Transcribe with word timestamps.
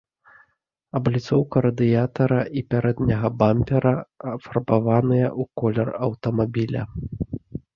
Абліцоўка 0.99 1.61
радыятара 1.65 2.39
і 2.61 2.63
пярэдняга 2.73 3.27
бампера 3.43 3.93
афарбаваныя 4.33 5.27
ў 5.29 5.63
колер 5.63 5.87
аўтамабіля. 6.09 6.83